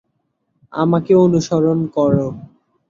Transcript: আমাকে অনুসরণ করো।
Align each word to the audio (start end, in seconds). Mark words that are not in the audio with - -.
আমাকে 0.73 1.11
অনুসরণ 1.15 1.79
করো। 1.95 2.27